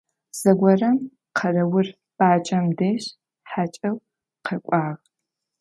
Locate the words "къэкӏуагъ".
4.45-5.01